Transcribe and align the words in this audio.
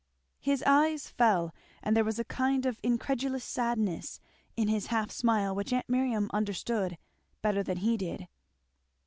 His 0.39 0.63
eyes 0.65 1.09
fell, 1.11 1.53
and 1.83 1.95
there 1.95 2.03
was 2.03 2.17
a 2.17 2.23
kind 2.23 2.65
of 2.65 2.79
incredulous 2.81 3.43
sadness 3.43 4.19
in 4.57 4.67
his 4.67 4.87
half 4.87 5.11
smile 5.11 5.53
which 5.53 5.71
aunt 5.71 5.87
Miriam 5.87 6.27
understood 6.33 6.97
better 7.43 7.61
than 7.61 7.77
he 7.77 7.97
did. 7.97 8.27